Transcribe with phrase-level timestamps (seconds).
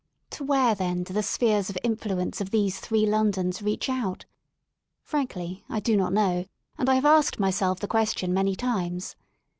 [0.31, 4.25] To where then do the spheres of influence of these three Londons reach out?
[5.03, 9.15] Frankly, I do not know, and I have asked myself the question many times.